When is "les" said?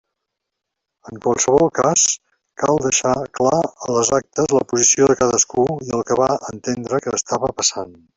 3.97-4.11